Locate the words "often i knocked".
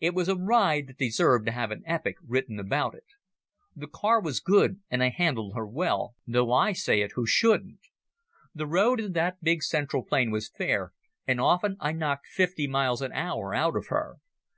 11.40-12.26